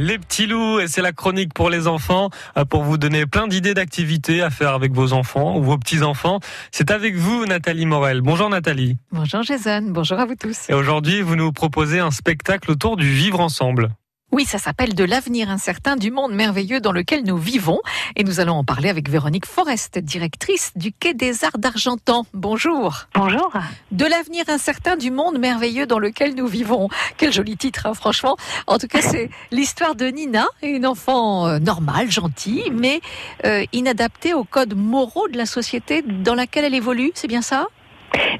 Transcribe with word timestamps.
Les 0.00 0.18
petits 0.18 0.46
loups, 0.46 0.80
et 0.80 0.88
c'est 0.88 1.02
la 1.02 1.12
chronique 1.12 1.52
pour 1.52 1.68
les 1.68 1.86
enfants, 1.86 2.30
euh, 2.56 2.64
pour 2.64 2.84
vous 2.84 2.96
donner 2.96 3.26
plein 3.26 3.46
d'idées 3.46 3.74
d'activités 3.74 4.40
à 4.40 4.48
faire 4.48 4.72
avec 4.72 4.94
vos 4.94 5.12
enfants 5.12 5.58
ou 5.58 5.62
vos 5.62 5.76
petits-enfants. 5.76 6.40
C'est 6.70 6.90
avec 6.90 7.16
vous, 7.16 7.44
Nathalie 7.44 7.84
Morel. 7.84 8.22
Bonjour 8.22 8.48
Nathalie. 8.48 8.96
Bonjour 9.12 9.42
Jason, 9.42 9.82
bonjour 9.88 10.18
à 10.18 10.24
vous 10.24 10.36
tous. 10.36 10.70
Et 10.70 10.72
aujourd'hui, 10.72 11.20
vous 11.20 11.36
nous 11.36 11.52
proposez 11.52 11.98
un 11.98 12.10
spectacle 12.10 12.70
autour 12.70 12.96
du 12.96 13.12
vivre 13.12 13.40
ensemble. 13.40 13.90
Oui, 14.32 14.44
ça 14.44 14.58
s'appelle 14.58 14.94
De 14.94 15.02
l'avenir 15.02 15.50
incertain 15.50 15.96
du 15.96 16.12
monde 16.12 16.32
merveilleux 16.32 16.80
dans 16.80 16.92
lequel 16.92 17.24
nous 17.24 17.36
vivons. 17.36 17.80
Et 18.14 18.22
nous 18.22 18.38
allons 18.38 18.54
en 18.54 18.64
parler 18.64 18.88
avec 18.88 19.08
Véronique 19.08 19.44
Forest, 19.44 19.98
directrice 19.98 20.70
du 20.76 20.92
Quai 20.92 21.14
des 21.14 21.44
Arts 21.44 21.58
d'Argentan. 21.58 22.24
Bonjour. 22.32 23.06
Bonjour. 23.14 23.52
De 23.90 24.04
l'avenir 24.04 24.44
incertain 24.46 24.96
du 24.96 25.10
monde 25.10 25.40
merveilleux 25.40 25.86
dans 25.86 25.98
lequel 25.98 26.36
nous 26.36 26.46
vivons. 26.46 26.88
Quel 27.16 27.32
joli 27.32 27.56
titre, 27.56 27.86
hein, 27.86 27.94
franchement. 27.94 28.36
En 28.68 28.78
tout 28.78 28.86
cas, 28.86 29.02
c'est 29.02 29.30
l'histoire 29.50 29.96
de 29.96 30.06
Nina, 30.06 30.46
une 30.62 30.86
enfant 30.86 31.48
euh, 31.48 31.58
normale, 31.58 32.08
gentille, 32.08 32.70
mais 32.72 33.00
euh, 33.44 33.64
inadaptée 33.72 34.32
aux 34.32 34.44
codes 34.44 34.76
moraux 34.76 35.26
de 35.26 35.36
la 35.36 35.46
société 35.46 36.02
dans 36.02 36.36
laquelle 36.36 36.64
elle 36.64 36.76
évolue. 36.76 37.10
C'est 37.14 37.28
bien 37.28 37.42
ça? 37.42 37.66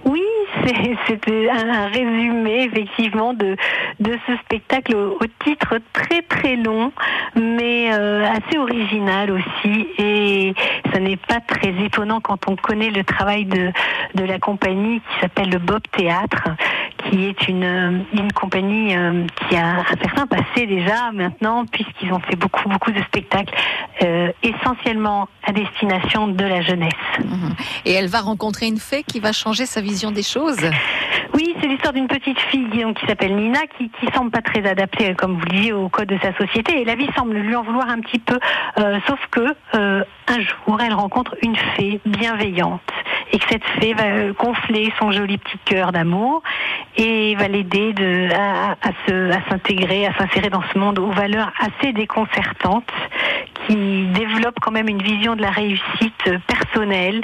Oui, 0.04 0.22
c'était 1.06 1.48
un 1.50 1.86
résumé 1.88 2.64
effectivement 2.64 3.34
de, 3.34 3.56
ce 4.00 4.36
spectacle 4.44 4.94
au, 4.94 5.18
titre 5.44 5.76
très 5.92 6.22
très 6.22 6.56
long, 6.56 6.92
mais 7.36 7.92
euh, 7.92 8.24
assez 8.24 8.58
original 8.58 9.30
aussi. 9.30 9.86
Et 9.98 10.54
ça 10.92 11.00
n'est 11.00 11.16
pas 11.16 11.40
très 11.40 11.70
étonnant 11.84 12.20
quand 12.20 12.48
on 12.48 12.56
connaît 12.56 12.90
le 12.90 13.04
travail 13.04 13.44
de, 13.44 13.72
de 14.14 14.24
la 14.24 14.38
compagnie 14.38 15.00
qui 15.00 15.20
s'appelle 15.20 15.50
le 15.50 15.58
Bob 15.58 15.82
Théâtre, 15.92 16.48
qui 17.04 17.26
est 17.26 17.48
une, 17.48 18.04
une 18.12 18.32
compagnie 18.32 18.96
euh, 18.96 19.26
qui 19.48 19.56
a 19.56 19.80
un 19.80 19.84
certain 19.84 20.26
passé 20.26 20.66
déjà 20.66 21.10
maintenant, 21.12 21.64
puisqu'ils 21.66 22.12
ont 22.12 22.20
fait 22.20 22.36
beaucoup 22.36 22.68
beaucoup 22.68 22.92
de 22.92 23.00
spectacles, 23.02 23.54
euh, 24.02 24.32
essentiellement 24.42 25.28
à 25.44 25.52
destination 25.52 26.28
de 26.28 26.44
la 26.44 26.62
jeunesse. 26.62 26.92
Mhm. 27.18 27.54
Et 27.84 27.92
elle 27.92 28.08
va 28.08 28.20
rencontrer 28.20 28.66
une 28.66 28.78
fée 28.78 29.02
qui 29.02 29.20
va 29.20 29.32
changer 29.32 29.66
sa 29.66 29.80
vision 29.80 30.10
des 30.10 30.22
choses? 30.22 30.70
Oui, 31.34 31.54
c'est 31.60 31.68
l'histoire 31.68 31.92
d'une 31.92 32.08
petite 32.08 32.38
fille 32.50 32.68
qui 32.70 33.06
s'appelle 33.06 33.36
Nina, 33.36 33.60
qui, 33.78 33.90
qui 33.90 34.06
semble 34.14 34.30
pas 34.30 34.42
très 34.42 34.68
adaptée, 34.68 35.14
comme 35.14 35.34
vous 35.34 35.44
le 35.44 35.50
disiez, 35.50 35.72
au 35.72 35.88
code 35.88 36.08
de 36.08 36.18
sa 36.20 36.36
société. 36.36 36.80
Et 36.80 36.84
la 36.84 36.96
vie 36.96 37.08
semble 37.16 37.34
lui 37.36 37.54
en 37.54 37.62
vouloir 37.62 37.88
un 37.88 38.00
petit 38.00 38.18
peu, 38.18 38.38
euh, 38.78 38.98
sauf 39.06 39.18
que 39.30 39.40
euh, 39.74 40.04
un 40.26 40.40
jour, 40.40 40.80
elle 40.80 40.92
rencontre 40.92 41.36
une 41.42 41.56
fée 41.56 42.00
bienveillante 42.04 42.80
et 43.32 43.38
que 43.38 43.44
cette 43.48 43.64
fée 43.80 43.94
va 43.94 44.32
gonfler 44.32 44.92
son 44.98 45.12
joli 45.12 45.38
petit 45.38 45.58
cœur 45.64 45.92
d'amour 45.92 46.42
et 46.96 47.34
va 47.36 47.48
l'aider 47.48 47.92
de, 47.92 48.28
à, 48.34 48.72
à 48.72 49.48
s'intégrer, 49.48 50.06
à 50.06 50.14
s'insérer 50.14 50.50
dans 50.50 50.62
ce 50.72 50.78
monde 50.78 50.98
aux 50.98 51.10
valeurs 51.10 51.52
assez 51.60 51.92
déconcertantes 51.92 52.90
qui 53.66 54.06
développe 54.06 54.58
quand 54.60 54.70
même 54.70 54.88
une 54.88 55.02
vision 55.02 55.36
de 55.36 55.42
la 55.42 55.50
réussite 55.50 56.30
personnelle 56.46 57.20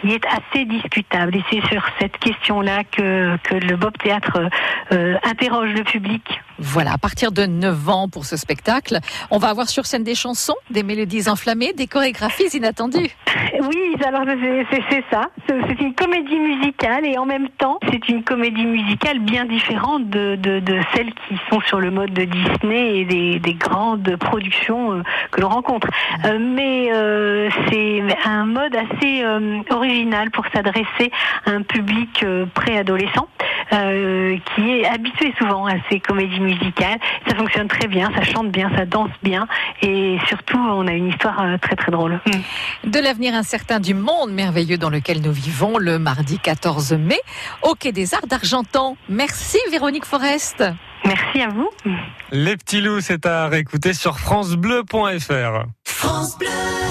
qui 0.00 0.12
est 0.12 0.24
assez 0.26 0.64
discutable. 0.64 1.36
Et 1.36 1.44
c'est 1.50 1.66
sur 1.68 1.82
cette 1.98 2.18
question-là 2.18 2.84
que, 2.84 3.36
que 3.42 3.54
le 3.54 3.76
Bob 3.76 3.96
Théâtre 3.98 4.50
euh, 4.92 5.16
interroge 5.24 5.72
le 5.72 5.84
public. 5.84 6.40
Voilà, 6.58 6.92
à 6.92 6.98
partir 6.98 7.32
de 7.32 7.44
9 7.44 7.88
ans 7.88 8.08
pour 8.08 8.24
ce 8.24 8.36
spectacle, 8.36 8.98
on 9.30 9.38
va 9.38 9.48
avoir 9.48 9.68
sur 9.68 9.86
scène 9.86 10.04
des 10.04 10.14
chansons, 10.14 10.56
des 10.70 10.82
mélodies 10.82 11.28
enflammées, 11.28 11.72
des 11.72 11.86
chorégraphies 11.86 12.48
inattendues. 12.54 13.10
Oui, 13.60 13.96
alors 14.04 14.22
c'est 14.70 15.04
ça. 15.10 15.28
C'est 15.48 15.80
une 15.80 15.94
comédie 15.94 16.38
musicale 16.38 17.06
et 17.06 17.16
en 17.16 17.24
même 17.24 17.48
temps, 17.48 17.78
c'est 17.90 18.08
une 18.08 18.22
comédie 18.22 18.64
musicale 18.64 19.18
bien 19.20 19.44
différente 19.44 20.08
de, 20.08 20.38
celles 20.94 21.12
qui 21.14 21.36
sont 21.50 21.60
sur 21.60 21.80
le 21.80 21.90
mode 21.90 22.12
de 22.12 22.24
Disney 22.24 22.98
et 22.98 23.04
des, 23.04 23.38
des 23.38 23.54
grandes 23.54 24.16
productions 24.16 24.92
euh, 24.92 25.02
que 25.30 25.40
l'on 25.40 25.48
rencontre. 25.48 25.88
Euh, 26.24 26.38
mais 26.38 26.90
euh, 26.92 27.48
c'est 27.70 28.02
un 28.24 28.44
mode 28.44 28.74
assez 28.76 29.24
original 29.70 30.30
pour 30.30 30.44
s'adresser 30.52 31.10
à 31.44 31.50
un 31.50 31.62
public 31.62 32.24
préadolescent. 32.54 33.28
Euh, 33.72 34.38
qui 34.54 34.70
est 34.70 34.86
habitué 34.86 35.34
souvent 35.38 35.66
à 35.66 35.74
ces 35.90 35.98
comédies 35.98 36.38
musicales. 36.38 36.98
Ça 37.26 37.34
fonctionne 37.34 37.66
très 37.66 37.88
bien, 37.88 38.12
ça 38.14 38.22
chante 38.22 38.52
bien, 38.52 38.70
ça 38.76 38.86
danse 38.86 39.10
bien 39.24 39.48
et 39.82 40.18
surtout 40.28 40.58
on 40.58 40.86
a 40.86 40.92
une 40.92 41.08
histoire 41.08 41.40
euh, 41.42 41.58
très 41.58 41.74
très 41.74 41.90
drôle. 41.90 42.20
Mm. 42.26 42.90
De 42.90 43.00
l'avenir 43.00 43.34
incertain 43.34 43.80
du 43.80 43.92
monde 43.92 44.30
merveilleux 44.32 44.78
dans 44.78 44.90
lequel 44.90 45.20
nous 45.20 45.32
vivons 45.32 45.78
le 45.78 45.98
mardi 45.98 46.38
14 46.38 46.92
mai 46.92 47.18
au 47.62 47.74
Quai 47.74 47.90
des 47.90 48.14
Arts 48.14 48.28
d'Argentan. 48.28 48.96
Merci 49.08 49.58
Véronique 49.72 50.04
Forest. 50.04 50.62
Merci 51.04 51.40
à 51.40 51.48
vous. 51.48 51.70
Les 52.30 52.56
petits 52.56 52.80
loups, 52.80 53.00
c'est 53.00 53.26
à 53.26 53.48
réécouter 53.48 53.94
sur 53.94 54.18
francebleu.fr. 54.18 55.66
France 55.84 56.38
Bleu 56.38 56.86